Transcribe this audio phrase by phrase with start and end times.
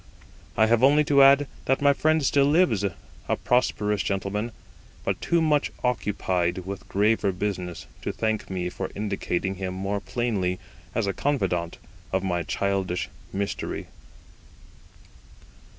[0.57, 4.51] I have only to add, that my friend still lives, a prosperous gentleman,
[5.05, 10.57] but too much occupied with graver business to thank me for indicating him more plainly
[10.95, 11.77] as a confidant
[12.11, 13.89] of my childish mystery.